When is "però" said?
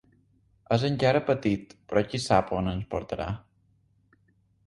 1.91-2.03